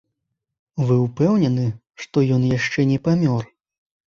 [0.87, 1.67] Вы ўпэўнены,
[2.05, 3.43] што ён яшчэ не памёр?